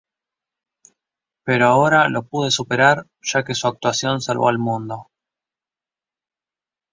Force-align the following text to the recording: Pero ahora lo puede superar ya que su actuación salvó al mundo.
Pero 1.43 1.67
ahora 1.67 2.09
lo 2.09 2.23
puede 2.23 2.49
superar 2.49 3.05
ya 3.21 3.43
que 3.43 3.53
su 3.53 3.67
actuación 3.67 4.19
salvó 4.19 4.47
al 4.49 4.57
mundo. 4.57 5.11